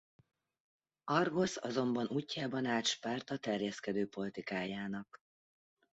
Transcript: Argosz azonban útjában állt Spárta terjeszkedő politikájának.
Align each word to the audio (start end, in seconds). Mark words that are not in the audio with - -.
Argosz 1.09 1.57
azonban 1.57 2.07
útjában 2.07 2.65
állt 2.65 2.85
Spárta 2.85 3.37
terjeszkedő 3.37 4.07
politikájának. 4.07 5.21